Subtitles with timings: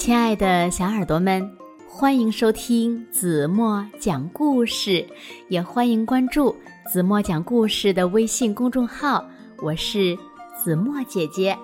[0.00, 1.54] 亲爱的小耳朵们，
[1.86, 5.06] 欢迎收听子墨讲故事，
[5.48, 6.56] 也欢迎关注
[6.90, 9.22] 子墨讲故事的微信公众号。
[9.58, 10.16] 我是
[10.58, 11.54] 子墨姐姐。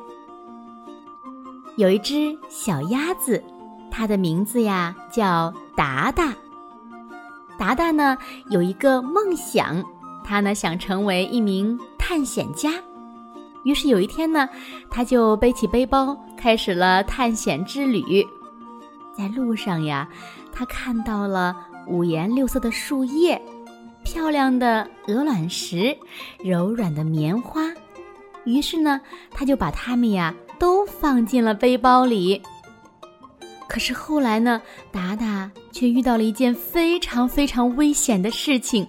[1.79, 3.43] 有一只小鸭子，
[3.91, 6.35] 它的名字呀叫达达。
[7.59, 8.19] 达达呢
[8.51, 9.83] 有一个梦想，
[10.23, 12.71] 他呢想成为一名探险家。
[13.65, 14.49] 于是有一天呢，
[14.89, 18.25] 他就背起背包，开始了探险之旅。
[19.17, 20.09] 在路上呀，
[20.53, 23.41] 他看到了五颜六色的树叶、
[24.05, 25.97] 漂亮的鹅卵石、
[26.43, 27.63] 柔软的棉花。
[28.45, 32.41] 于是呢，他就把它们呀都放进了背包里。
[33.69, 34.63] 可是后来呢，
[34.93, 38.87] 达达却遇到了一件非常非常危险的事情。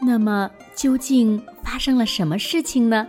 [0.00, 3.06] 那么，究竟发生了什么事情呢？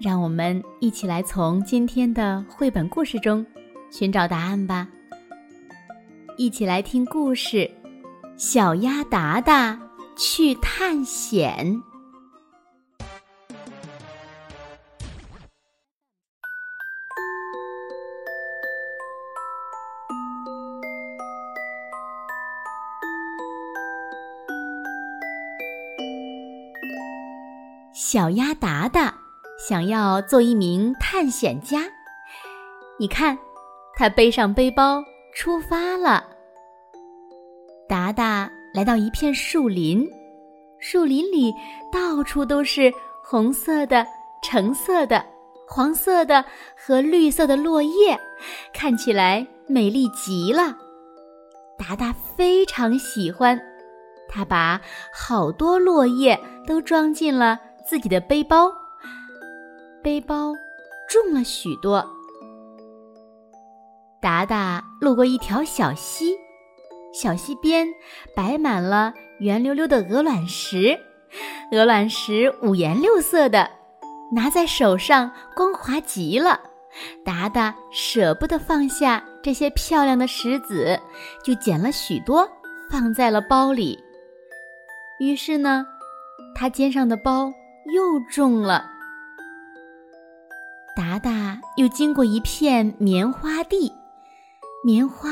[0.00, 3.44] 让我们一起来从今天的绘本故事中
[3.90, 4.86] 寻找答案吧。
[6.36, 7.58] 一起来听故事，
[8.36, 9.78] 《小鸭达达
[10.16, 11.66] 去探险》。
[27.92, 29.14] 小鸭达达。
[29.58, 31.80] 想要做一名探险家，
[32.96, 33.36] 你看，
[33.98, 35.02] 他背上背包
[35.34, 36.24] 出发了。
[37.88, 40.08] 达达来到一片树林，
[40.78, 41.52] 树林里
[41.90, 42.92] 到处都是
[43.24, 44.06] 红色的、
[44.40, 45.26] 橙色的、
[45.66, 46.44] 黄色的
[46.76, 48.16] 和绿色的落叶，
[48.72, 50.76] 看起来美丽极了。
[51.76, 53.60] 达达非常喜欢，
[54.28, 54.80] 他把
[55.12, 58.72] 好多落叶都装进了自己的背包。
[60.00, 60.54] 背包
[61.08, 62.08] 重了许多。
[64.20, 66.36] 达达路过一条小溪，
[67.12, 67.86] 小溪边
[68.34, 70.98] 摆满了圆溜溜的鹅卵石，
[71.70, 73.70] 鹅卵石五颜六色的，
[74.32, 76.60] 拿在手上光滑极了。
[77.24, 80.98] 达达舍不得放下这些漂亮的石子，
[81.44, 82.48] 就捡了许多
[82.90, 84.02] 放在了包里。
[85.20, 85.86] 于是呢，
[86.56, 87.52] 他肩上的包
[87.92, 88.90] 又重了。
[90.96, 93.92] 达达又经过一片棉花地，
[94.84, 95.28] 棉花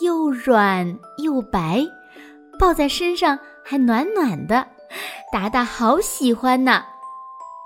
[0.00, 1.84] 又软又白，
[2.58, 4.68] 抱在身上还暖暖的。
[5.32, 6.84] 达达好喜欢呢，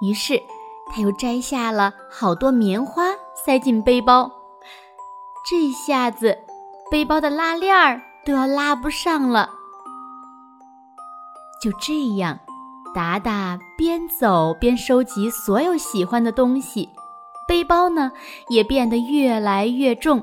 [0.01, 0.43] 于是
[0.91, 4.31] 他又摘下了好多棉花塞进背包。
[5.49, 6.39] 这下子，
[6.91, 9.51] 背包的拉链儿都要拉不上了。
[11.63, 12.39] 就这样，
[12.95, 16.89] 达达边走边收集所有喜欢的东西。
[17.47, 18.13] 背包呢，
[18.49, 20.23] 也变得越来越重，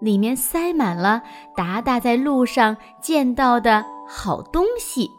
[0.00, 1.22] 里面塞满了
[1.56, 5.10] 达达在路上见到的好东西。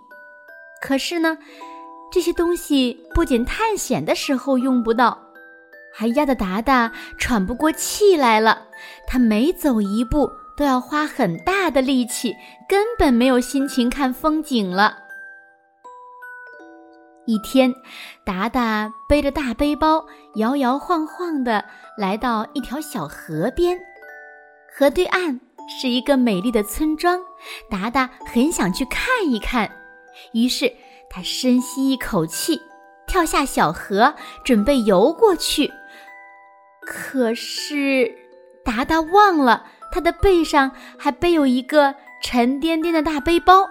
[0.81, 1.38] 可是呢，
[2.12, 5.18] 这些东西不仅探险的时候用不到，
[5.94, 8.68] 还压得达达喘不过气来了。
[9.08, 12.36] 他每走一步都要花很大的力气，
[12.69, 15.00] 根本没有心情看风景了。
[17.25, 17.74] 一天，
[18.24, 20.06] 达达背着大背包，
[20.36, 21.66] 摇摇晃晃地
[21.97, 23.80] 来到一条小河边。
[24.78, 27.18] 河对岸是一个美丽的村庄，
[27.69, 29.72] 达达很想去看一看。
[30.34, 30.69] 于是
[31.09, 32.62] 他深吸一口气，
[33.08, 34.13] 跳下小河，
[34.44, 35.72] 准备游过去。
[36.81, 38.13] 可是，
[38.66, 43.69] 达达忘了他的背上还背有一个沉甸甸的大背包。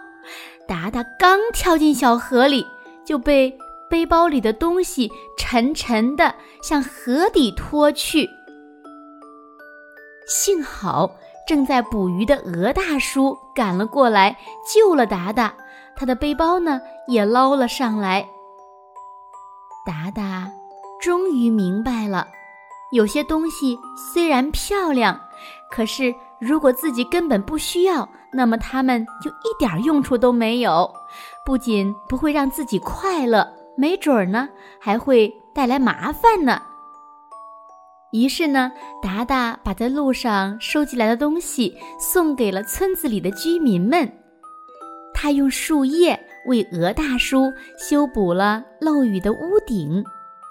[0.67, 2.67] 达达刚跳进小河里。
[3.05, 3.55] 就被
[3.91, 8.27] 背包里的东西沉沉的向河底拖去。
[10.27, 11.11] 幸好
[11.47, 14.37] 正在捕鱼的鹅大叔赶了过来，
[14.73, 15.53] 救了达达，
[15.95, 18.27] 他的背包呢也捞了上来。
[19.85, 20.51] 达达
[21.01, 22.27] 终于明白了，
[22.93, 23.79] 有些东西
[24.13, 25.21] 虽然漂亮，
[25.71, 28.09] 可是如果自己根本不需要。
[28.37, 30.93] 那么它们就一点用处都没有，
[31.47, 34.49] 不仅不会让自己快乐，没准儿呢
[34.81, 36.61] 还会带来麻烦呢。
[38.15, 38.71] 于是呢，
[39.03, 44.09] 达达把在路上收集来的东西送给了村子里的居民们。
[45.13, 50.05] 他用树叶为鹅大叔修补了漏雨的屋顶，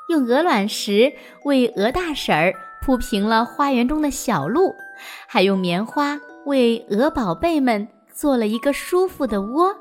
[0.09, 1.13] 用鹅卵石
[1.45, 4.75] 为鹅大婶儿铺平了花园中的小路，
[5.25, 6.19] 还用棉花。
[6.45, 9.73] 为鹅宝贝们做了一个舒服的窝。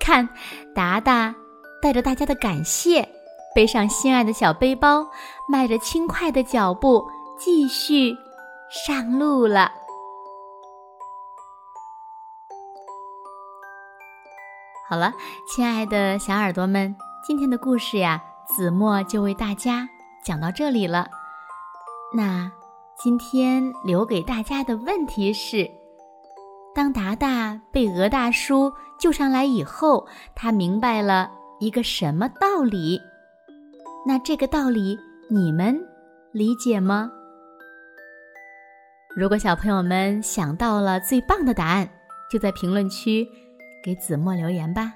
[0.00, 0.26] 看，
[0.74, 1.34] 达达
[1.82, 3.06] 带着大家的感谢，
[3.54, 5.06] 背上心爱的小背包，
[5.48, 7.08] 迈着轻快的脚步，
[7.38, 8.12] 继续
[8.68, 9.70] 上路了。
[14.88, 15.12] 好了，
[15.48, 19.88] 亲爱的小耳朵们，今天的故事呀，子墨就为大家
[20.24, 21.08] 讲到这里了。
[22.12, 22.50] 那
[22.98, 25.70] 今天留给大家的问题是：
[26.74, 31.30] 当达达被鹅大叔救上来以后，他明白了
[31.60, 33.00] 一个什么道理？
[34.06, 34.98] 那这个道理
[35.30, 35.80] 你们
[36.32, 37.10] 理解吗？
[39.16, 41.88] 如果小朋友们想到了最棒的答案，
[42.30, 43.26] 就在评论区
[43.82, 44.92] 给子墨留言吧。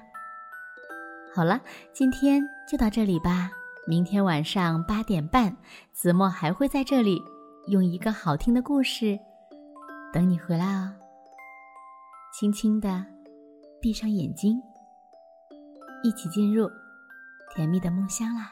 [1.33, 1.59] 好了，
[1.91, 3.49] 今天就到这里吧。
[3.87, 5.57] 明天晚上八点半，
[5.91, 7.19] 子墨还会在这里
[7.67, 9.17] 用一个好听的故事
[10.13, 10.93] 等你回来哦。
[12.31, 13.03] 轻轻的
[13.81, 14.61] 闭上眼睛，
[16.03, 16.69] 一起进入
[17.55, 18.51] 甜蜜的梦乡啦。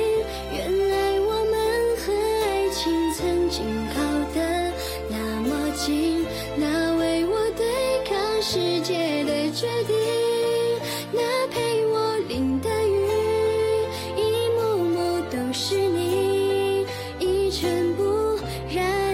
[2.83, 3.63] 情曾经
[3.93, 4.01] 靠
[4.33, 4.71] 得
[5.07, 6.25] 那么近，
[6.57, 7.63] 那为我对
[8.09, 9.95] 抗世界的决定，
[11.13, 12.97] 那陪我淋的雨，
[14.17, 16.87] 一幕幕都是你。
[17.19, 18.03] 一尘不
[18.73, 19.10] 染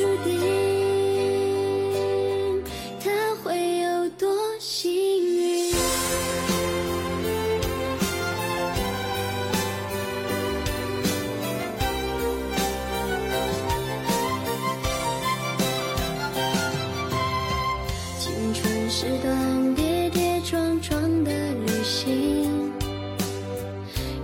[0.00, 0.32] 注定
[3.04, 3.10] 他
[3.44, 4.26] 会有多
[4.58, 5.74] 幸运
[18.18, 21.30] 青春是段跌跌撞撞的
[21.66, 22.72] 旅行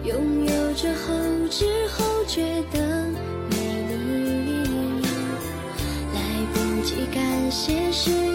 [0.04, 1.12] 拥有之后
[1.50, 2.06] 之后
[7.57, 8.25] 现实